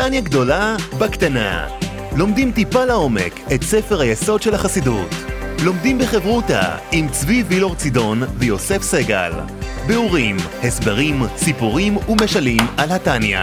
[0.00, 1.68] טניה גדולה בקטנה.
[2.16, 5.08] לומדים טיפה לעומק את ספר היסוד של החסידות.
[5.64, 9.32] לומדים בחברותה עם צבי וילור צידון ויוסף סגל.
[9.86, 13.40] ביאורים, הסברים, סיפורים ומשלים על התניא.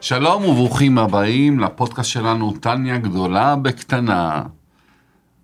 [0.00, 4.42] שלום וברוכים הבאים לפודקאסט שלנו טניה גדולה בקטנה.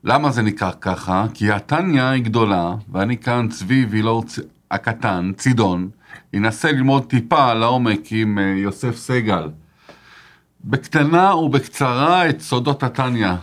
[0.04, 1.26] למה זה נקרא ככה?
[1.34, 4.24] כי הטניה היא גדולה, ואני כאן צבי וילור.
[4.70, 5.88] הקטן, צידון,
[6.32, 9.48] ינסה ללמוד טיפה לעומק עם אה, יוסף סגל.
[10.64, 13.36] בקטנה ובקצרה את סודות הטניה.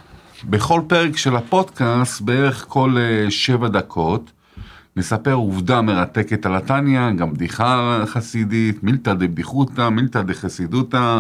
[0.43, 4.31] בכל פרק של הפודקאסט, בערך כל אה, שבע דקות,
[4.95, 11.19] נספר עובדה מרתקת על הטניה, גם בדיחה חסידית, מילתא דבדיחותא, מילתא דחסידותא,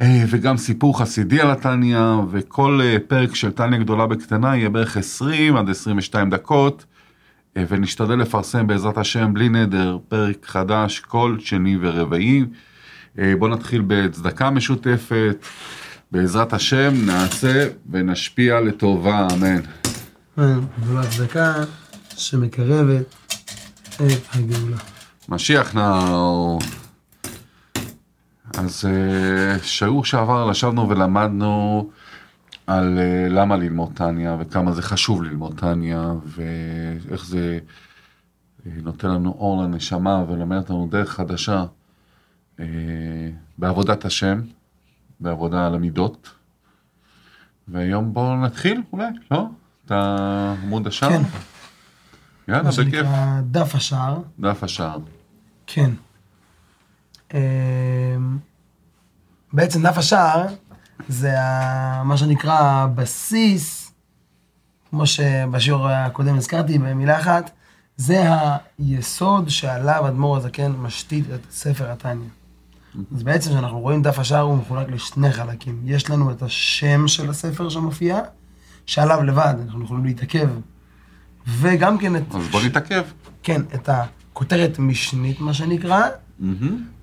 [0.00, 5.56] אה, וגם סיפור חסידי על הטניה, וכל פרק של טניה גדולה בקטנה יהיה בערך 20
[5.56, 6.84] עד 22 דקות.
[7.56, 12.44] אה, ונשתדל לפרסם בעזרת השם בלי נדר פרק חדש כל שני ורביעי.
[13.18, 15.46] אה, בואו נתחיל בצדקה משותפת,
[16.12, 19.60] בעזרת השם נעשה ונשפיע לטובה, אמן.
[20.38, 21.54] אמן, זו הצדקה
[22.16, 23.14] שמקרבת
[23.94, 24.00] את
[24.34, 24.76] הגאולה.
[25.28, 26.58] משיח נאו.
[28.58, 31.90] אז אה, שיעור שעבר ישבנו ולמדנו
[32.66, 39.30] על uh, למה ללמוד טניה וכמה זה חשוב ללמוד טניה ואיך זה uh, נותן לנו
[39.30, 41.64] אור לנשמה ולמד אותנו דרך חדשה
[42.56, 42.60] uh,
[43.58, 44.40] בעבודת השם,
[45.20, 46.30] בעבודה על המידות.
[47.68, 49.46] והיום בואו נתחיל אולי, לא?
[49.86, 51.10] את עמוד השער?
[51.10, 51.22] כן.
[52.48, 52.84] יאללה, מה בכיף.
[52.84, 54.18] שנקרא דף השער.
[54.40, 54.98] דף השער.
[55.66, 55.90] כן.
[59.52, 60.46] בעצם דף השער
[61.08, 63.92] זה ה- מה שנקרא הבסיס,
[64.90, 67.50] כמו שבשיעור הקודם הזכרתי במילה אחת,
[67.96, 68.24] זה
[68.78, 72.28] היסוד שעליו אדמו"ר הזקן משתית את ספר התניא.
[73.16, 75.82] אז בעצם כשאנחנו רואים דף השער הוא מחולק לשני חלקים.
[75.84, 78.18] יש לנו את השם של הספר שמופיע,
[78.86, 80.48] שעליו לבד אנחנו יכולים להתעכב.
[81.46, 83.02] וגם כן את, אז בוא נתעכב.
[83.42, 86.00] כן, את הכותרת משנית, מה שנקרא.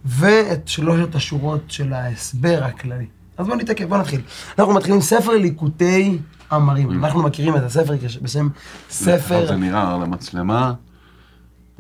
[0.06, 3.06] ואת שלושת השורות של ההסבר הכללי.
[3.42, 4.22] אז בואו נתעכב, בואו נתחיל.
[4.60, 6.20] אנחנו מתחילים ספר ליקוטי
[6.54, 7.06] אמרים.
[7.06, 8.50] אנחנו מכירים את הספר בשם
[8.90, 10.74] ספר, זה נראה על המצלמה.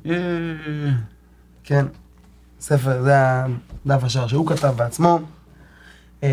[0.06, 0.14] אה,
[1.64, 1.86] כן,
[2.60, 3.14] ספר, זה
[3.86, 5.20] הדף השער שהוא כתב בעצמו.
[6.24, 6.30] רגע,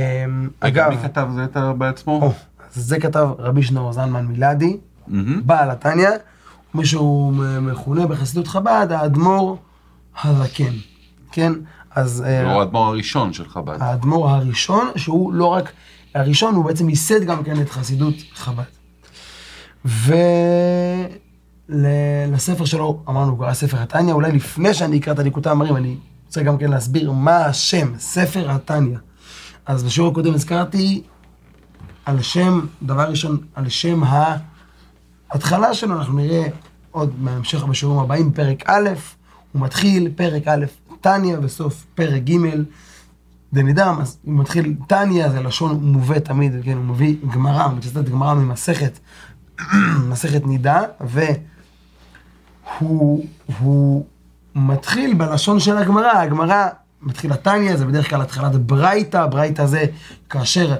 [0.61, 2.33] אגב, מי כתב זה בעצמו?
[2.73, 4.77] זה כתב רבי שנור זלמן מילדי.
[5.45, 6.11] בעל התניא,
[6.73, 9.59] כמו שהוא מכונה בחסידות חב"ד, האדמו"ר
[10.25, 10.73] הזקן,
[11.33, 11.53] כן?
[11.95, 12.25] אז...
[12.27, 13.77] אה, הוא האדמו"ר הראשון של חב"ד.
[13.81, 15.73] האדמו"ר הראשון, שהוא לא רק
[16.15, 18.63] הראשון, הוא בעצם ייסד גם כן את חסידות חב"ד.
[21.69, 25.97] ולספר שלו, אמרנו, הוא קרא ספר התניא, אולי לפני שאני אקרא את הליקוטי המרים, אני
[26.27, 28.99] רוצה גם כן להסביר מה השם, ספר התניא.
[29.67, 31.03] אז בשיעור הקודם הזכרתי
[32.05, 34.03] על שם, דבר ראשון, על שם
[35.31, 36.47] ההתחלה שלו, אנחנו נראה
[36.91, 38.91] עוד בהמשך בשיעורים הבאים, פרק א',
[39.53, 40.65] הוא מתחיל, פרק א',
[41.01, 42.37] תניא, בסוף פרק ג',
[43.53, 48.09] דנידם, אז הוא מתחיל, תניא זה לשון מובא תמיד, כן, הוא מביא גמרא, הוא מצטט
[48.09, 48.99] גמרא ממסכת,
[50.11, 53.25] מסכת נידה, והוא
[53.59, 54.05] הוא
[54.55, 56.67] מתחיל בלשון של הגמרא, הגמרא
[57.03, 59.85] מתחילה תניא, זה בדרך כלל התחלת ברייתא, ברייתא זה
[60.31, 60.77] כאשר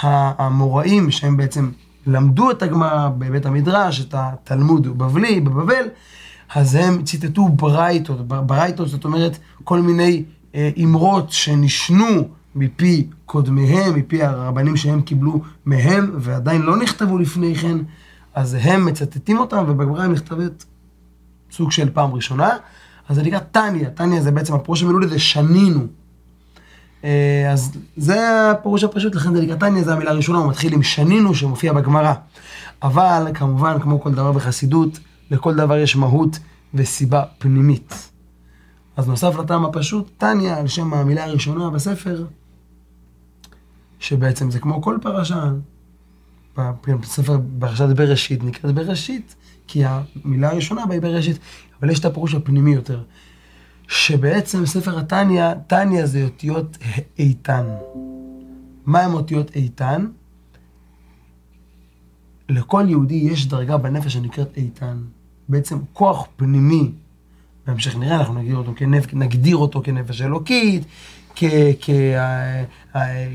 [0.00, 1.70] המוראים שהם בעצם
[2.06, 5.88] למדו את הגמרא בבית המדרש, את התלמוד בבלי, בבבל,
[6.54, 10.22] אז הם ציטטו ברייתות, ברייתות זאת אומרת כל מיני
[10.54, 17.78] אה, אמרות שנשנו מפי קודמיהם, מפי הרבנים שהם קיבלו מהם ועדיין לא נכתבו לפני כן,
[18.34, 20.64] אז הם מצטטים אותם ובגמרא נכתבת
[21.50, 22.50] סוג של פעם ראשונה,
[23.08, 25.86] אז זה נקרא טניה, טניה זה בעצם הפירוש המילולי זה שנינו.
[27.04, 30.82] אה, אז זה הפירוש הפשוט, לכן זה נקרא טניה, זו המילה הראשונה, הוא מתחיל עם
[30.82, 32.14] שנינו שמופיע בגמרא.
[32.82, 34.98] אבל כמובן, כמו כל דבר בחסידות,
[35.32, 36.38] לכל דבר יש מהות
[36.74, 38.10] וסיבה פנימית.
[38.96, 42.26] אז נוסף לטעם הפשוט, טניה, על שם המילה הראשונה בספר,
[43.98, 45.52] שבעצם זה כמו כל פרשה,
[46.86, 49.34] בספר פרשת בראשית נקראת בראשית,
[49.66, 51.38] כי המילה הראשונה בה היא בראשית,
[51.80, 53.02] אבל יש את הפירוש הפנימי יותר,
[53.88, 56.78] שבעצם ספר התניא, תניא זה אותיות
[57.18, 57.66] איתן.
[58.86, 60.06] מה הם אותיות איתן?
[62.48, 64.96] לכל יהודי יש דרגה בנפש שנקראת איתן.
[65.52, 66.90] בעצם כוח פנימי,
[67.66, 69.14] בהמשך נראה, אנחנו נגדיר אותו, כנפ...
[69.14, 70.82] נגדיר אותו כנפש אלוקית,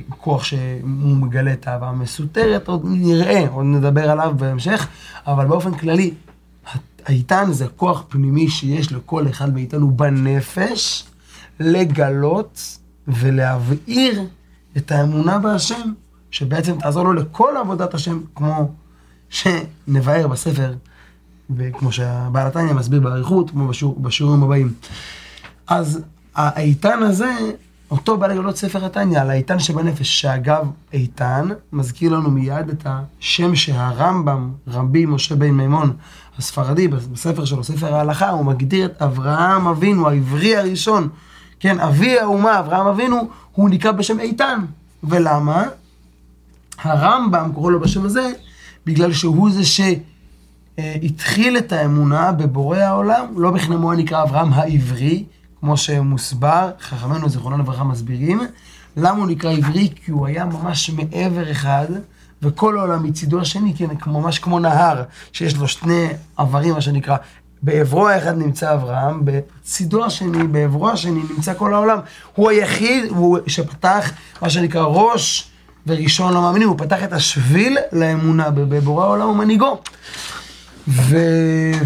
[0.09, 4.87] ככוח שהוא מגלה את האהבה המסותרת, עוד נראה, עוד נדבר עליו בהמשך,
[5.27, 6.13] אבל באופן כללי,
[7.05, 11.03] האיתן זה כוח פנימי שיש לכל אחד מאיתנו בנפש,
[11.59, 12.77] לגלות
[13.07, 14.23] ולהבעיר
[14.77, 15.91] את האמונה בהשם,
[16.31, 18.71] שבעצם תעזור לו לכל עבודת השם, כמו
[19.29, 20.73] שנבהר בספר,
[21.55, 24.73] וכמו שהבעל התניא מסביר באריכות, כמו בשיעור, בשיעורים הבאים.
[25.67, 26.01] אז
[26.35, 27.31] האיתן הזה,
[27.91, 33.55] אותו בא לגלות ספר התניא, על האיתן שבנפש, שאגב, איתן, מזכיר לנו מיד את השם
[33.55, 35.93] שהרמב"ם, רבי משה בן מימון,
[36.37, 41.09] הספרדי, בספר שלו, ספר ההלכה, הוא מגדיר את אברהם אבינו, העברי הראשון,
[41.59, 44.59] כן, אבי האומה, אברהם אבינו, הוא נקרא בשם איתן.
[45.03, 45.63] ולמה?
[46.81, 48.31] הרמב"ם קורא לו בשם הזה,
[48.85, 49.65] בגלל שהוא זה
[50.79, 55.23] שהתחיל את האמונה בבורא העולם, לא בכנמו נקרא אברהם העברי,
[55.59, 58.41] כמו שמוסבר, חכמינו זיכרונם לברכה מסבירים.
[58.97, 59.89] למה הוא נקרא עברי?
[60.05, 61.85] כי הוא היה ממש מעבר אחד,
[62.41, 66.07] וכל העולם מצידו השני, כן, ממש כמו נהר, שיש לו שני
[66.37, 67.17] עברים, מה שנקרא.
[67.61, 71.99] בעברו האחד נמצא אברהם, בצידו השני, בעברו השני נמצא כל העולם.
[72.35, 75.51] הוא היחיד הוא שפתח מה שנקרא ראש
[75.87, 79.79] וראשון למאמינים, הוא פתח את השביל לאמונה בבורא העולם ומנהיגו.
[80.87, 81.17] ו...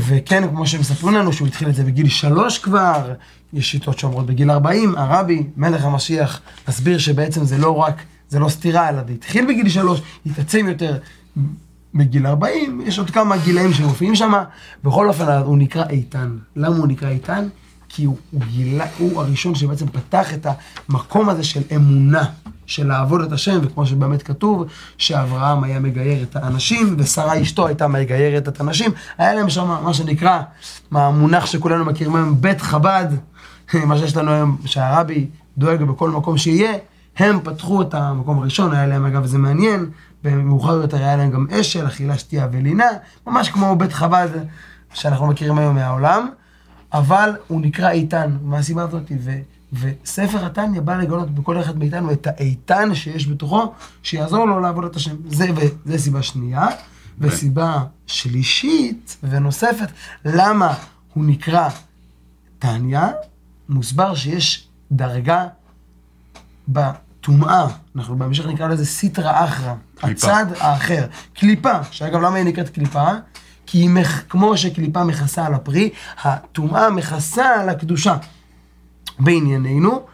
[0.07, 3.13] וכן, כמו שמספרים לנו, שהוא התחיל את זה בגיל שלוש כבר,
[3.53, 8.50] יש שיטות שאומרות בגיל 40, הרבי, מלך המשיח, מסביר שבעצם זה לא רק, זה לא
[8.50, 10.98] סתירה, אלא זה התחיל בגיל שלוש, התעצם יותר
[11.94, 14.33] בגיל 40, יש עוד כמה גילאים שמופיעים שם,
[14.83, 16.38] בכל אופן הוא נקרא איתן.
[16.56, 17.47] למה הוא נקרא איתן?
[17.89, 20.47] כי הוא, הוא גילה, הוא הראשון שבעצם פתח את
[20.89, 22.24] המקום הזה של אמונה,
[22.65, 24.65] של לעבוד את השם, וכמו שבאמת כתוב,
[24.97, 29.93] שאברהם היה מגייר את האנשים, ושרה אשתו הייתה מגיירת את הנשים, היה להם שם מה
[29.93, 30.41] שנקרא,
[30.91, 33.07] מה המונח שכולנו מכירים היום, בית חב"ד,
[33.87, 35.27] מה שיש לנו היום, שהרבי
[35.57, 36.73] דואג בכל מקום שיהיה,
[37.17, 39.89] הם פתחו את המקום הראשון, היה להם אגב זה מעניין,
[40.23, 42.85] ומאוחר יותר היה להם גם אשל, אכילה, שתייה ולינה,
[43.27, 44.29] ממש כמו בית חב"ד
[44.93, 46.27] שאנחנו מכירים היום מהעולם,
[46.93, 49.11] אבל הוא נקרא איתן, מהסיבה הזאת,
[49.73, 53.73] וספר התניא בא לגלות בכל אחד מאיתנו את האיתן שיש בתוכו,
[54.03, 55.15] שיעזור לו לעבוד את השם.
[55.29, 56.68] זה, וזה סיבה שנייה.
[57.19, 59.88] וסיבה שלישית ונוספת,
[60.25, 60.73] למה
[61.13, 61.69] הוא נקרא
[62.59, 63.00] תניא,
[63.69, 65.47] מוסבר שיש דרגה
[66.68, 69.73] בטומאה, אנחנו בהמשך נקרא לזה סיטרא אחרא,
[70.03, 71.06] הצד האחר.
[71.33, 73.07] קליפה, שאגב למה היא נקראת קליפה?
[73.65, 74.06] כי היא.
[74.29, 75.89] כמו שקליפה מכסה על הפרי,
[76.23, 78.18] הטומאה מכסה על הקדושה.
[79.23, 80.06] בענייננו,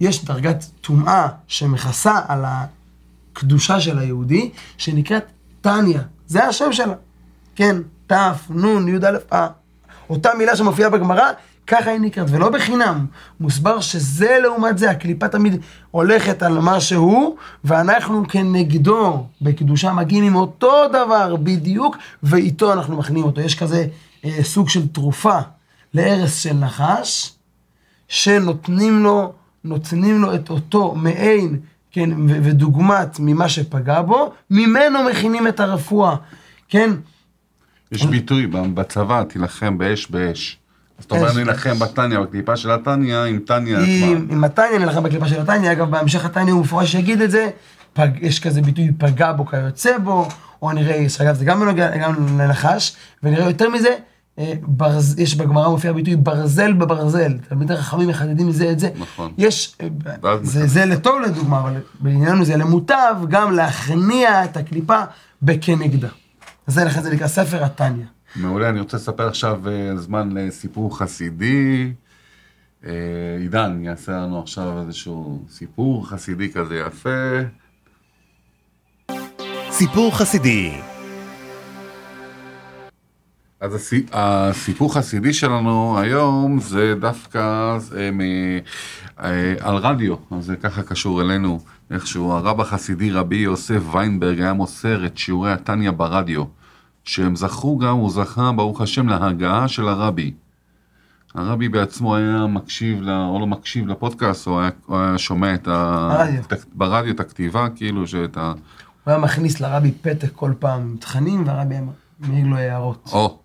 [0.00, 5.24] יש דרגת טומאה שמכסה על הקדושה של היהודי, שנקראת
[5.60, 6.02] טניה.
[6.26, 6.94] זה השם שלה.
[7.56, 7.76] כן,
[8.06, 8.12] ת',
[8.50, 9.48] נ', י', א', אה.
[10.10, 11.30] אותה מילה שמופיעה בגמרא,
[11.66, 13.06] ככה היא נקראת, ולא בחינם.
[13.40, 20.88] מוסבר שזה לעומת זה, הקליפה תמיד הולכת על משהו, ואנחנו כנגדו בקדושה מגיעים עם אותו
[20.88, 23.40] דבר בדיוק, ואיתו אנחנו מכנים אותו.
[23.40, 23.86] יש כזה
[24.24, 25.38] אה, סוג של תרופה
[25.94, 27.32] להרס של נחש,
[28.08, 29.32] שנותנים לו,
[29.64, 31.58] נותנים לו את אותו מעין,
[31.90, 36.16] כן, ודוגמת ממה שפגע בו, ממנו מכינים את הרפואה,
[36.68, 36.90] כן?
[37.92, 40.58] יש ביטוי בצבא, תילחם באש באש.
[40.98, 44.06] אז אתה אומר נילחם בתניא, בקליפה של התניא, עם תניא עצמה.
[44.30, 47.50] עם התניא נילחם בקליפה של התניא, אגב בהמשך התניא הוא מפורש שיגיד את זה,
[47.92, 50.28] פג, יש כזה ביטוי פגע בו כיוצא בו,
[50.62, 53.96] או נראה, אגב זה גם בנוגע גם לנחש, ונראה יותר מזה,
[54.62, 58.90] ברז, יש בגמרא מופיע ביטוי ברזל בברזל, תלמידי חכמים מחדדים מזה את זה.
[58.98, 59.32] נכון.
[59.38, 65.00] יש, אה, זה, זה לטוב לדוגמה, אבל בענייננו זה למוטב גם להכניע את הקליפה
[65.42, 66.08] בכנגדה.
[66.66, 68.04] זה לכן זה נקרא ספר התניא.
[68.36, 71.92] מעולה, אני רוצה לספר עכשיו אה, זמן לסיפור חסידי.
[72.86, 72.92] אה,
[73.38, 77.38] עידן יעשה לנו עכשיו איזשהו סיפור חסידי כזה יפה.
[79.70, 80.72] סיפור חסידי
[83.64, 88.20] אז הסיפור חסידי שלנו היום זה דווקא אה, מ...
[89.60, 95.06] על רדיו, אז זה ככה קשור אלינו, איכשהו הרב החסידי רבי יוסף ויינברג היה מוסר
[95.06, 96.44] את שיעורי התניא ברדיו.
[97.04, 100.34] שהם זכו גם, הוא זכה, ברוך השם, להגעה של הרבי.
[101.34, 105.68] הרבי בעצמו היה מקשיב, לה, או לא מקשיב לפודקאסט, או היה, או היה שומע את
[105.68, 106.08] ה...
[106.18, 106.42] ברדיו.
[106.42, 108.52] את, ברדיו את הכתיבה, כאילו שאת ה...
[109.04, 111.74] הוא היה מכניס לרבי פתק כל פעם עם תכנים, והרבי
[112.20, 113.10] מעיר לו הערות.
[113.12, 113.38] או,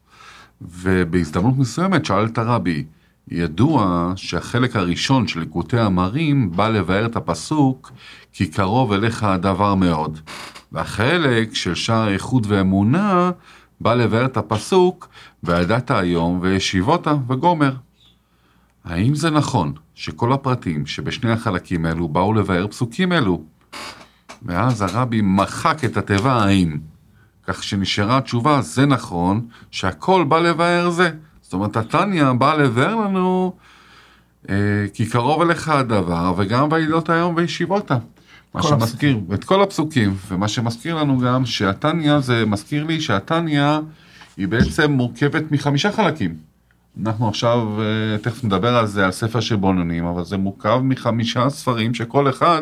[0.62, 2.84] ובהזדמנות מסוימת שאל את הרבי,
[3.28, 7.92] ידוע שהחלק הראשון של ליקוטי המרים בא לבאר את הפסוק
[8.34, 10.20] כי קרוב אליך הדבר מאוד.
[10.72, 13.32] והחלק של שער איכות ואמונה
[13.82, 15.10] בא לבאר את הפסוק
[15.44, 17.74] וידעת היום וישיבותה וגומר.
[18.86, 23.44] האם זה נכון שכל הפרטים שבשני החלקים האלו באו לבאר פסוקים אלו?
[24.44, 26.78] ואז הרבי מחק את התיבה האם,
[27.50, 31.10] כך שנשארה התשובה, זה נכון, שהכל בא לבאר זה.
[31.42, 33.54] זאת אומרת, התניא בא לבאר לנו
[34.50, 34.56] אה,
[34.94, 37.98] כי קרוב אליך הדבר, וגם בעילות היום בישיבותה.
[38.54, 43.64] מה שמזכיר, את כל הפסוקים, ומה שמזכיר לנו גם שהתניא, זה מזכיר לי שהתניא
[44.38, 46.36] היא בעצם מורכבת מחמישה חלקים.
[47.04, 51.50] אנחנו עכשיו, אה, תכף נדבר על זה, על ספר של בוננים, אבל זה מורכב מחמישה
[51.50, 52.62] ספרים שכל אחד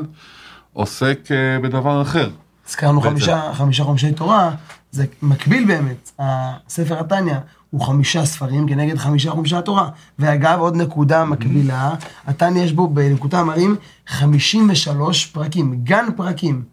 [0.74, 2.30] עוסק אה, בדבר אחר.
[2.68, 3.02] הזכרנו.
[3.02, 4.52] חמישה, חמישה חומשי תורה,
[4.92, 7.36] זה מקביל באמת, הספר התניא
[7.70, 9.90] הוא חמישה ספרים כנגד חמישה חומשי התורה.
[10.20, 11.96] ואגב, עוד נקודה מקבילה,
[12.28, 13.76] התניא יש בו בנקודה המרים
[14.08, 16.64] 53 פרקים, גן פרקים.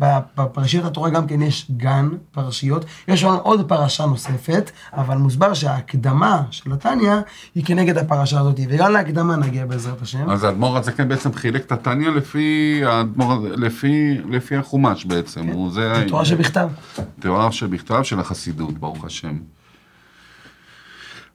[0.00, 6.42] בפרשיות התורה גם כן יש גן פרשיות, יש לנו עוד פרשה נוספת, אבל מוסבר שההקדמה
[6.50, 7.14] של התניא
[7.54, 10.30] היא כנגד הפרשה הזאת, וגם להקדמה נגיע בעזרת השם.
[10.30, 15.46] אז האדמו"ר הזה כן בעצם חילק את התניא לפי, האדמו"ר הזה- לפי, לפי החומש בעצם.
[15.46, 16.68] הוא, זה זה תורה שבכתב.
[17.20, 19.36] תורה שבכתב של החסידות, ברוך השם.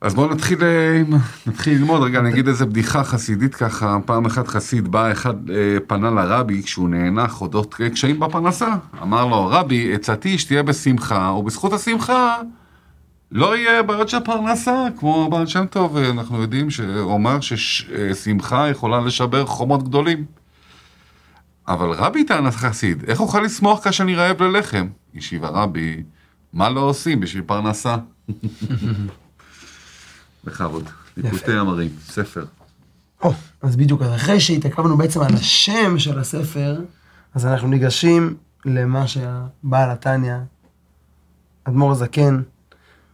[0.02, 1.02] אז בואו נתחיל, אה,
[1.48, 5.78] נתחיל ללמוד, רגע, אני אגיד איזה בדיחה חסידית ככה, פעם אחת חסיד בא, אחד אה,
[5.88, 8.76] פנה לרבי כשהוא נאנח אודות קשיים בפרנסה.
[9.02, 12.38] אמר לו, רבי, עצתי שתהיה בשמחה, ובזכות השמחה
[13.32, 18.70] לא יהיה בעיות של פרנסה, כמו הבעל שם טוב, אה, אנחנו יודעים שהוא אמר ששמחה
[18.70, 20.26] יכולה לשבר חומות גדולים.
[21.68, 24.88] אבל רבי טען החסיד, איך אוכל לשמוח כאשר אני רעב ללחם?
[25.16, 26.04] השיב הרבי,
[26.54, 27.96] מה לא עושים בשביל פרנסה?
[30.48, 30.84] בכבוד,
[31.18, 32.46] ליקוטי אמרים, ספר.
[33.24, 36.82] או, אז בדיוק, אז אחרי שהתעכבנו בעצם על השם של הספר,
[37.36, 38.36] אז אנחנו ניגשים
[38.66, 40.36] למה שהבעל התניא,
[41.64, 42.42] אדמו"ר הזקן,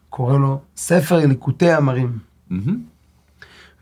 [0.09, 2.17] קורא לו ספר ליקוטי אמרים.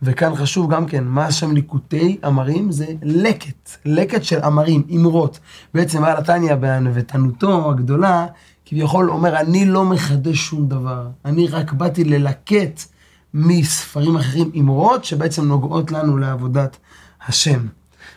[0.02, 2.72] וכאן חשוב גם כן, מה השם ליקוטי אמרים?
[2.72, 5.40] זה לקט, לקט של אמרים, אמרות.
[5.74, 8.26] בעצם בעל התניא בענוותנותו הגדולה,
[8.66, 12.82] כביכול אומר, אני לא מחדש שום דבר, אני רק באתי ללקט
[13.34, 16.78] מספרים אחרים אמרות שבעצם נוגעות לנו לעבודת
[17.28, 17.60] השם.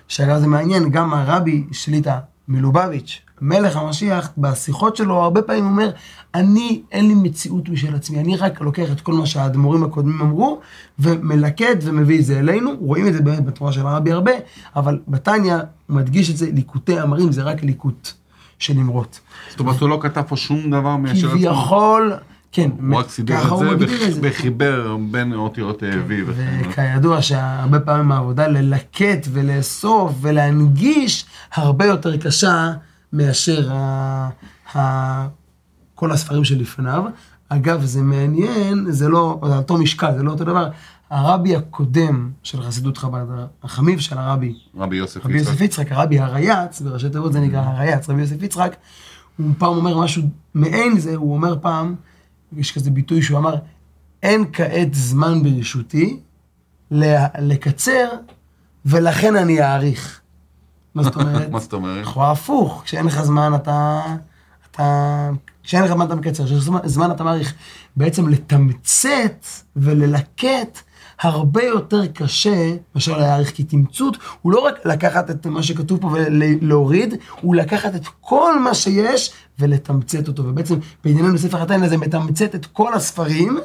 [0.09, 2.19] שאגב זה מעניין, גם הרבי שליטה
[2.49, 5.91] מלובביץ', מלך המשיח, בשיחות שלו הרבה פעמים אומר,
[6.35, 10.61] אני, אין לי מציאות משל עצמי, אני רק לוקח את כל מה שהאדמו"רים הקודמים אמרו,
[10.99, 14.33] ומלקט ומביא את זה אלינו, רואים את זה באמת בתורה של הרבי הרבה,
[14.77, 18.11] אבל בתניא הוא מדגיש את זה, ליקוטי אמרים זה רק ליקוט
[18.59, 19.21] של אמרות.
[19.51, 21.29] זאת אומרת, הוא לא כתב פה שום דבר משל עצמו.
[22.55, 23.43] כן, הוא רק סידר
[23.73, 23.79] את
[24.13, 24.21] זה.
[24.23, 26.63] וחיבר בין אותיות אה, וי וכן.
[26.71, 32.73] וכידוע שהרבה פעמים העבודה ללקט ולאסוף ולהנגיש הרבה יותר קשה
[33.13, 33.71] מאשר.
[35.95, 37.05] כל הספרים שלפניו.
[37.49, 40.69] אגב, זה מעניין, זה לא, זה אותו משקל, זה לא אותו דבר.
[41.11, 43.27] הרבי הקודם של חסידות חב"ד,
[43.63, 45.61] החמיב של הרבי, רבי יוסף רבי יוסף יצחק.
[45.61, 48.77] יצחק, הרבי הרייץ, בראשי תיבות זה נקרא הרייץ, רבי יוסף יצחק,
[49.37, 50.23] הוא פעם אומר משהו
[50.55, 51.95] מעין זה, הוא אומר פעם,
[52.57, 53.55] יש כזה ביטוי שהוא אמר,
[54.23, 56.21] אין כעת זמן ברשותי
[57.39, 58.09] לקצר,
[58.87, 60.21] ולכן אני אאריך.
[60.95, 61.51] מה זאת אומרת?
[61.53, 62.07] מה זאת אומרת?
[62.07, 64.01] לכאורה הפוך, כשאין לך זמן אתה...
[64.71, 65.31] אתה...
[65.63, 67.55] כשאין לך זמן אתה מקצר, כשיש זמן, זמן אתה מעריך.
[67.97, 69.47] בעצם לתמצת
[69.77, 70.79] וללקט
[71.21, 76.07] הרבה יותר קשה מאשר להעריך, כי תמצות הוא לא רק לקחת את מה שכתוב פה
[76.13, 80.45] ולהוריד, הוא לקחת את כל מה שיש ולתמצת אותו.
[80.45, 83.59] ובעצם בענייננו בספר התניא זה מתמצת את כל הספרים,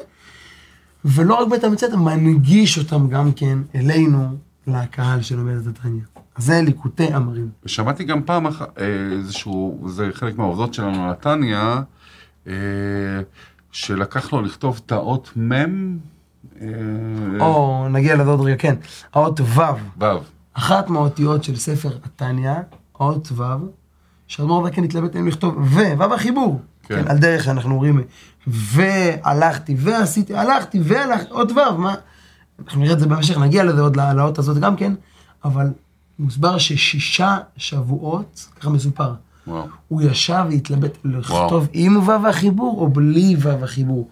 [1.04, 6.02] ולא רק מתמצת, מנגיש אותם גם כן אלינו, לקהל שלומד את התניא.
[6.38, 7.48] זה ליקוטי אמרים.
[7.64, 11.58] ושמעתי גם פעם אחת, אה, איזשהו, זה חלק מהעובדות שלנו על התניא,
[12.46, 12.52] אה,
[13.72, 15.98] שלקח לו לכתוב את האות מ',
[17.40, 18.74] או נגיע לזה עוד רגע, כן.
[19.14, 19.60] האות ו',
[20.00, 20.04] ו'.
[20.54, 22.52] אחת מהאותיות של ספר התניא,
[22.98, 23.42] האות ו',
[24.26, 26.60] שאדמו"ר זקן התלבט אם לכתוב ו, ו' החיבור.
[26.82, 27.02] כן.
[27.02, 27.10] כן.
[27.10, 28.00] על דרך אנחנו אומרים,
[28.46, 31.94] והלכתי, ועשיתי, הלכתי, והלכתי, אות ו', מה?
[32.64, 34.92] אנחנו נראה את זה בהמשך, נגיע לזה עוד לא- לאות הזאת גם כן,
[35.44, 35.66] אבל
[36.18, 39.12] מוסבר ששישה שבועות, ככה מסופר,
[39.46, 39.64] וואו.
[39.88, 44.08] הוא ישב והתלבט לכתוב עם ו' החיבור או בלי ו' החיבור.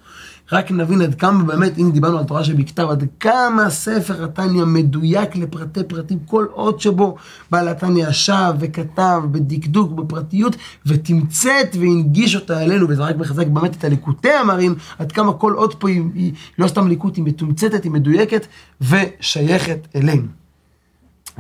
[0.52, 5.36] רק נבין עד כמה באמת, אם דיברנו על תורה שבכתב, עד כמה ספר התניא מדויק
[5.36, 7.16] לפרטי פרטים, כל אות שבו
[7.50, 13.84] בעל התניא ישב וכתב בדקדוק, בפרטיות, ותמצת והנגיש אותה אלינו, וזה רק מחזק באמת את
[13.84, 17.92] הליקוטי המרים, עד כמה כל אות פה היא, היא לא סתם ליקוט, היא מתומצתת, היא
[17.92, 18.46] מדויקת
[18.80, 20.26] ושייכת אלינו.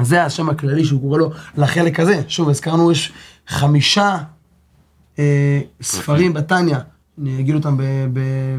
[0.02, 2.22] זה השם הכללי שהוא קורא לו לחלק הזה.
[2.28, 3.12] שוב, הזכרנו, יש
[3.48, 4.18] חמישה
[5.18, 6.76] אה, ספרים בתניא,
[7.20, 7.76] אני אגיד אותם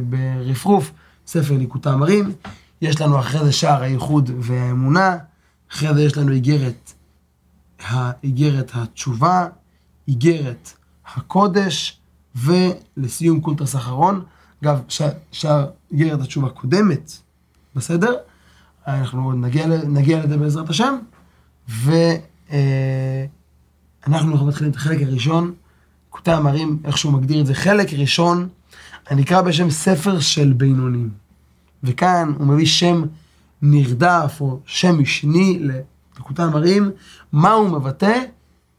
[0.09, 0.91] ברפרוף,
[1.27, 2.31] ספר ליקוטי אמרים,
[2.81, 5.17] יש לנו אחרי זה שער הייחוד והאמונה,
[5.71, 6.93] אחרי זה יש לנו איגרת,
[7.79, 9.47] האיגרת התשובה,
[10.07, 10.73] איגרת
[11.15, 11.99] הקודש,
[12.35, 14.23] ולסיום קונטרס אחרון.
[14.63, 14.81] אגב,
[15.31, 17.11] שער איגרת התשובה קודמת,
[17.75, 18.13] בסדר?
[18.87, 20.95] אנחנו עוד נגיע, נגיע לזה בעזרת השם,
[21.69, 22.07] ואנחנו
[24.47, 25.53] מתחילים את החלק הראשון,
[26.09, 28.47] קוטע המרים, איך שהוא מגדיר את זה, חלק ראשון,
[29.09, 31.09] הנקרא בשם ספר של בינונים.
[31.83, 33.03] וכאן הוא מביא שם
[33.61, 35.59] נרדף, או שם משני
[36.17, 36.91] לקוטע המרים,
[37.31, 38.19] מה הוא מבטא?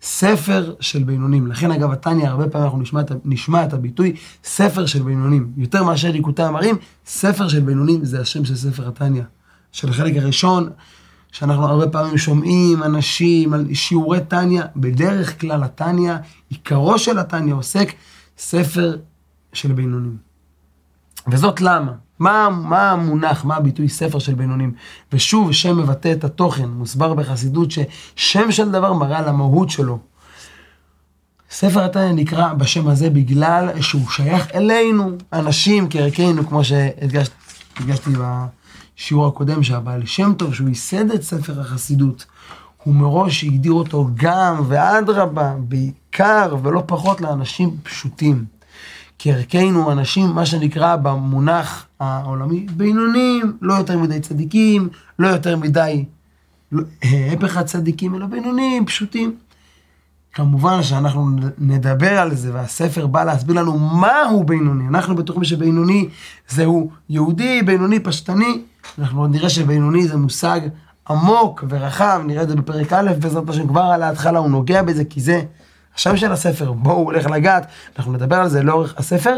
[0.02, 1.46] ספר של בינונים.
[1.46, 5.52] לכן אגב, התניא, הרבה פעמים אנחנו נשמע, נשמע את הביטוי ספר של בינונים.
[5.56, 9.22] יותר מאשר ליקוטי המרים, ספר של בינונים זה השם של ספר התניא.
[9.72, 10.70] של החלק הראשון,
[11.32, 16.14] שאנחנו הרבה פעמים שומעים אנשים על שיעורי תניא, בדרך כלל התניא,
[16.48, 17.92] עיקרו של התניא עוסק
[18.38, 18.96] ספר
[19.52, 20.16] של בינונים.
[21.28, 21.92] וזאת למה?
[22.18, 24.72] מה, מה המונח, מה הביטוי ספר של בינונים?
[25.12, 29.98] ושוב, שם מבטא את התוכן, מוסבר בחסידות ששם של דבר מראה על המהות שלו.
[31.50, 37.34] ספר התניא נקרא בשם הזה בגלל שהוא שייך אלינו, אנשים כערכנו, כמו שהדגשתי
[37.80, 38.46] בשיעור
[39.26, 42.26] הקודם, שהבעל שם טוב, שהוא ייסד את ספר החסידות,
[42.84, 48.44] הוא מראש הגדיר אותו גם, ואדרבה, בעיקר ולא פחות לאנשים פשוטים.
[49.18, 54.88] כערכנו אנשים, מה שנקרא במונח העולמי, בינונים, לא יותר מדי צדיקים,
[55.18, 56.04] לא יותר מדי
[56.72, 56.82] לא,
[57.32, 59.36] הפך הצדיקים, אלא בינונים, פשוטים.
[60.34, 64.88] כמובן שאנחנו נדבר על זה, והספר בא להסביר לנו מהו בינוני.
[64.88, 66.08] אנחנו בטוחים שבינוני
[66.48, 68.62] זהו יהודי, בינוני פשטני.
[68.98, 70.60] אנחנו עוד נראה שבינוני זה מושג
[71.10, 75.04] עמוק ורחב, נראה את זה בפרק א', בעזרת השם כבר על ההתחלה הוא נוגע בזה,
[75.04, 75.42] כי זה
[75.96, 77.66] השם של הספר, בואו הוא הולך לגעת,
[77.98, 79.36] אנחנו נדבר על זה לאורך הספר,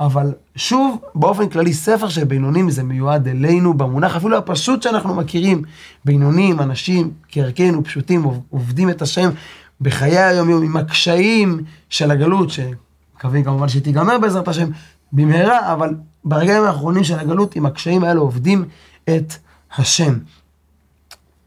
[0.00, 5.62] אבל שוב, באופן כללי, ספר של בינונים זה מיועד אלינו במונח אפילו הפשוט שאנחנו מכירים.
[6.04, 9.30] בינונים, אנשים כערכנו, פשוטים, עובדים את השם
[9.80, 14.68] בחיי היום-יום עם הקשיים של הגלות, שמקווים כמובן שתיגמר בעזרת השם
[15.12, 15.94] במהרה, אבל
[16.24, 18.64] ברגעים האחרונים של הגלות, עם הקשיים האלה עובדים
[19.04, 19.34] את
[19.76, 20.18] השם.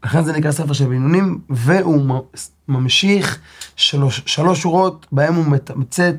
[0.03, 2.23] לכן זה נקרא ספר של בינונים, והוא
[2.67, 3.39] ממשיך
[3.75, 6.15] שלוש, שלוש שורות בהם הוא מתמצת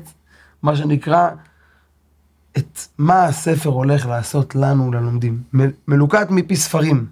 [0.63, 1.29] מה שנקרא
[2.57, 5.43] את מה הספר הולך לעשות לנו ללומדים.
[5.87, 7.05] מלוקט מפי ספרים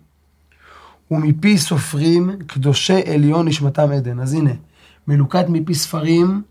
[1.11, 4.19] ומפי סופרים קדושי עליון נשמתם עדן.
[4.19, 4.51] אז הנה,
[5.11, 6.41] מלוקט מפי ספרים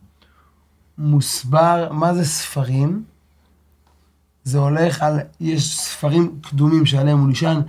[0.99, 3.03] מוסבר, מה זה ספרים?
[4.44, 7.61] זה הולך על, יש ספרים קדומים שעליהם הוא נשען,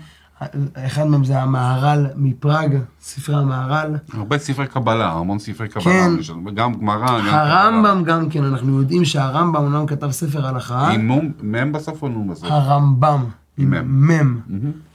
[0.75, 3.95] אחד מהם זה המהר"ל מפראג, ספרי המהר"ל.
[4.13, 6.11] הרבה ספרי קבלה, המון ספרי קבלה, כן.
[6.55, 10.91] גם גמרא, גם הרמב"ם גם כן, אנחנו יודעים שהרמב"ם אומנם כתב ספר הלכה.
[10.91, 12.51] עם מ' בסוף או נ' בסוף?
[12.51, 13.25] הרמב"ם,
[13.57, 13.73] עם
[14.07, 14.39] מ'.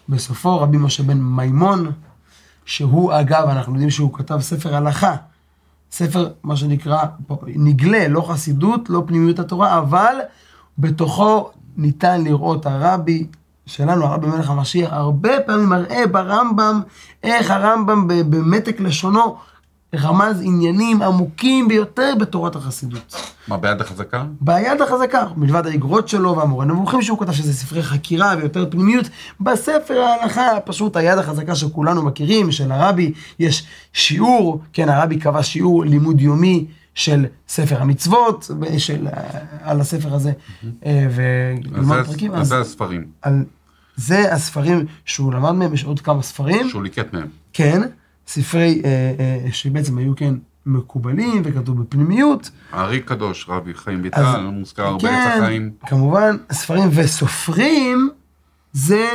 [0.09, 1.93] בסופו רבי משה בן מימון,
[2.65, 5.17] שהוא אגב, אנחנו יודעים שהוא כתב ספר הלכה.
[5.93, 6.99] ספר, מה שנקרא,
[7.47, 10.17] נגלה, לא חסידות, לא פנימיות התורה, אבל
[10.79, 13.27] בתוכו ניתן לראות הרבי
[13.67, 16.81] שלנו, הרבי מלך המשיח, הרבה פעמים מראה ברמב"ם,
[17.23, 19.37] איך הרמב"ם במתק לשונו
[19.95, 23.26] רמז עניינים עמוקים ביותר בתורת החסידות.
[23.49, 24.25] מה, ביד החזקה?
[24.41, 29.07] ביד החזקה, מלבד האגרות שלו והמורה נבוכים שהוא כתב, שזה ספרי חקירה ויותר פנימיות,
[29.41, 35.85] בספר ההלכה, פשוט היד החזקה שכולנו מכירים, של הרבי, יש שיעור, כן, הרבי קבע שיעור
[35.85, 36.67] לימוד יומי.
[36.97, 39.07] של ספר המצוות, של,
[39.63, 40.33] על הספר הזה,
[40.83, 42.33] ולמד פרקים.
[42.33, 43.07] אז זה הספרים.
[43.23, 43.45] על,
[43.97, 46.69] זה הספרים שהוא למד מהם, יש עוד כמה ספרים.
[46.69, 47.27] שהוא ליקט מהם.
[47.53, 47.83] כן,
[48.27, 50.35] ספרי אה, אה, שבעצם היו כן
[50.67, 52.51] מקובלים וכתוב בפנימיות.
[52.73, 55.71] הארי קדוש, רבי חיים ויטל, מוזכר הרבה כן, עץ החיים.
[55.87, 58.11] כמובן, ספרים וסופרים,
[58.73, 59.09] זה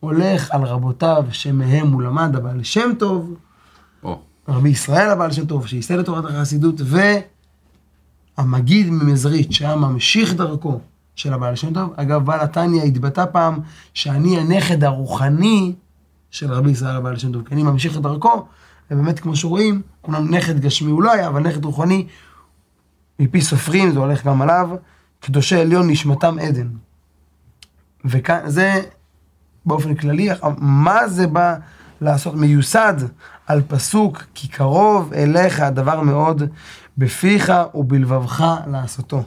[0.00, 3.34] הולך על רבותיו שמהם הוא למד הבעל שם טוב.
[4.02, 4.20] או.
[4.48, 6.80] רבי ישראל הבעל שם טוב, שייסד את תורת החסידות,
[8.38, 10.80] והמגיד ממזרית, שהיה ממשיך דרכו
[11.14, 11.92] של הבעל שם טוב.
[11.96, 13.60] אגב, בעל התניא התבטא פעם
[13.94, 15.74] שאני הנכד הרוחני
[16.30, 18.46] של רבי ישראל הבעל שם טוב, כי אני ממשיך את דרכו,
[18.90, 22.06] ובאמת, כמו שרואים, אומנם נכד גשמי הוא לא היה, אבל נכד רוחני,
[23.18, 24.70] מפי סופרים, זה הולך גם עליו,
[25.20, 26.68] קדושי עליון נשמתם עדן.
[28.04, 28.82] וכאן, זה
[29.66, 31.56] באופן כללי, מה זה בא
[32.00, 32.34] לעשות?
[32.34, 32.94] מיוסד
[33.46, 36.42] על פסוק, כי קרוב אליך הדבר מאוד
[36.98, 39.24] בפיך ובלבבך לעשותו.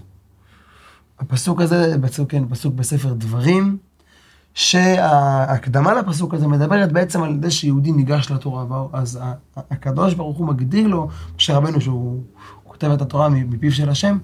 [1.20, 3.78] הפסוק הזה, פסוק, כן, פסוק בספר דברים,
[4.54, 9.20] שההקדמה לפסוק הזה מדברת בעצם על זה שיהודי ניגש לתורה, אז
[9.56, 12.22] הקדוש ברוך הוא מגדיר לו, משה רבנו שהוא
[12.64, 14.18] כותב את התורה מפיו של השם,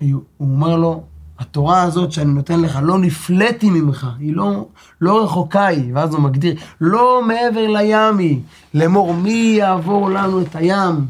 [0.00, 1.02] הוא אומר לו,
[1.38, 4.66] התורה הזאת שאני נותן לך לא נפלאתי ממך, היא לא,
[5.00, 8.40] לא רחוקה היא, ואז הוא מגדיר, לא מעבר לים היא,
[8.74, 11.06] לאמור מי יעבור לנו את הים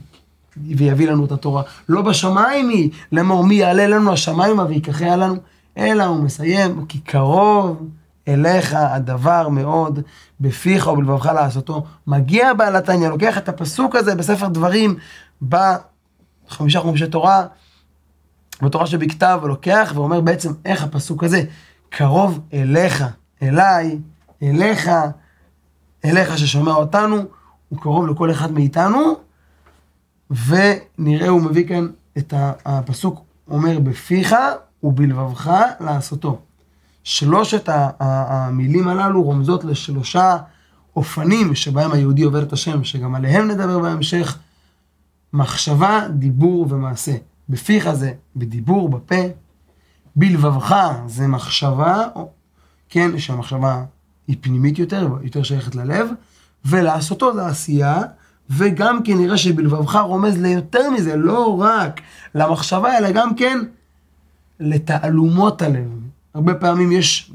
[0.56, 5.37] ויביא לנו את התורה, לא בשמיים היא, לאמור מי יעלה לנו השמיימה ויקחה לנו,
[5.78, 7.88] אלא הוא מסיים, כי קרוב
[8.28, 10.00] אליך הדבר מאוד
[10.40, 11.84] בפיך ובלבבך לעשותו.
[12.06, 14.96] מגיע בעל התניא, לוקח את הפסוק הזה בספר דברים,
[15.42, 17.46] בחמישה חומשי תורה,
[18.62, 21.42] בתורה שבכתב, ולוקח ואומר בעצם איך הפסוק הזה
[21.88, 23.04] קרוב אליך,
[23.42, 23.98] אליי,
[24.42, 24.90] אליך,
[26.04, 27.16] אליך ששומע אותנו,
[27.68, 29.14] הוא קרוב לכל אחד מאיתנו,
[30.30, 31.86] ונראה הוא מביא כאן
[32.18, 32.34] את
[32.66, 34.34] הפסוק אומר בפיך
[34.82, 36.45] ובלבבך לעשותו.
[37.06, 37.68] שלושת
[38.00, 40.36] המילים הללו רומזות לשלושה
[40.96, 44.38] אופנים שבהם היהודי עובר את השם, שגם עליהם נדבר בהמשך.
[45.32, 47.12] מחשבה, דיבור ומעשה.
[47.48, 49.14] בפיך זה בדיבור, בפה.
[50.16, 52.06] בלבבך זה מחשבה,
[52.88, 53.84] כן, שהמחשבה
[54.28, 56.08] היא פנימית יותר, יותר שייכת ללב,
[56.64, 58.02] ולעשותו זה עשייה,
[58.50, 62.00] וגם כן נראה שבלבבך רומז ליותר מזה, לא רק
[62.34, 63.58] למחשבה, אלא גם כן
[64.60, 66.05] לתעלומות הלב.
[66.37, 67.33] הרבה פעמים יש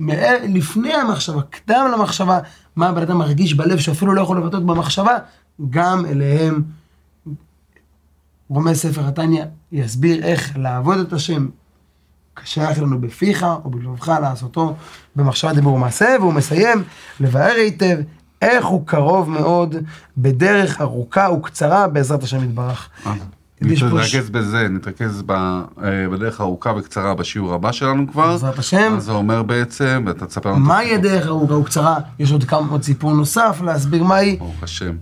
[0.50, 2.40] לפני המחשבה, קדם למחשבה,
[2.76, 5.18] מה הבן אדם מרגיש בלב שאפילו לא יכול לבטא במחשבה,
[5.70, 6.62] גם אליהם.
[8.50, 11.48] רומז ספר התניא יסביר איך לעבוד את השם,
[12.36, 14.76] כשייך לנו בפיך או בלבבך לעשותו
[15.16, 16.84] במחשבה דיבור ומעשה, והוא מסיים
[17.20, 17.98] לבאר היטב
[18.42, 19.76] איך הוא קרוב מאוד
[20.18, 22.90] בדרך ארוכה וקצרה בעזרת השם יתברך.
[23.62, 28.32] נתרכז בזה, נתרכז אה, בדרך ארוכה וקצרה בשיעור הבא שלנו כבר.
[28.32, 28.92] בעזרת השם.
[28.94, 30.60] מה זה אומר בעצם, ואתה תספר לנו.
[30.60, 31.98] מהי הדרך ארוכה וקצרה?
[32.20, 34.36] יש עוד כמה עוד סיפור נוסף להסביר מהי.
[34.36, 34.96] ברוך השם.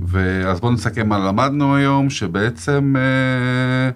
[0.00, 3.90] ואז בואו נסכם מה למדנו היום, שבעצם אה,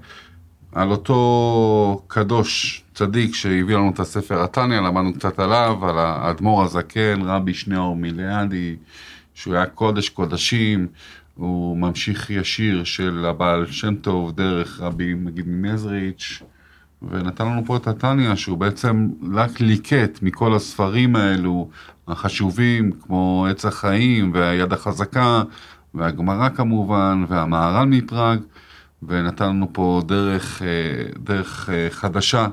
[0.81, 7.23] על אותו קדוש צדיק שהביא לנו את הספר התניא, למדנו קצת עליו, על האדמו"ר הזקן,
[7.23, 8.77] רבי שניאור מיליאדי,
[9.35, 10.87] שהוא היה קודש קודשים,
[11.41, 16.43] הוא ממשיך ישיר של הבעל שם טוב דרך רבי מגיד ממזריץ',
[17.03, 21.69] ונתן לנו פה את התניא, שהוא בעצם רק ליקט מכל הספרים האלו,
[22.09, 25.43] החשובים, כמו עץ החיים והיד החזקה,
[25.95, 28.41] והגמרא כמובן, והמהר"ל מפראג,
[29.03, 30.69] ונתן לנו פה דרך, אה,
[31.23, 32.47] דרך אה, חדשה,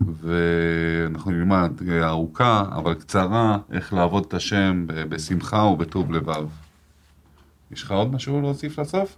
[0.00, 6.46] ואנחנו נלמד ארוכה, אבל קצרה, איך לעבוד את השם בשמחה ובטוב לבב.
[7.72, 9.16] יש לך עוד משהו להוסיף לסוף?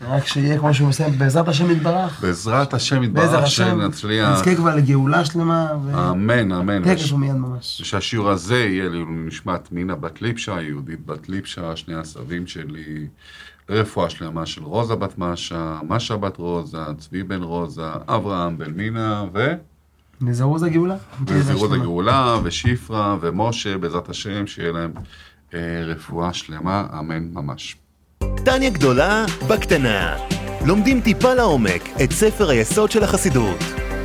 [0.00, 2.20] רק שיהיה כמו שהוא מסיים, בעזרת השם יתברך.
[2.20, 4.32] בעזרת השם יתברך, שנצליח.
[4.32, 5.72] נזכה כבר לגאולה שלמה.
[5.84, 6.10] ו...
[6.10, 6.94] אמן, אמן.
[6.94, 7.80] תכף ומיד ממש.
[7.80, 13.06] ושהשיעור הזה יהיה לי נשמת מינה בת ליפשה, יהודית בת ליפשה, שני הסבים שלי,
[13.68, 19.24] לרפואה שלמה של רוזה בת משה, משה בת רוזה, צבי בן רוזה, אברהם בן מינה,
[19.34, 19.52] ו...
[20.20, 20.96] לזרוז הגאולה.
[21.28, 24.92] לזרוז הגאולה, ושיפרה, ומשה, בעזרת השם, שיהיה להם
[25.86, 27.76] רפואה שלמה, אמן ממש.
[28.44, 30.16] טניה גדולה בקטנה.
[30.66, 33.58] לומדים טיפה לעומק את ספר היסוד של החסידות.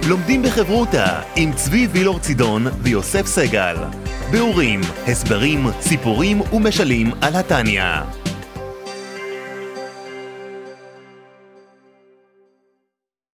[0.09, 3.75] לומדים בחברותה עם צבי וילור צידון ויוסף סגל.
[4.31, 8.20] ביאורים, הסברים, סיפורים ומשלים על התניא.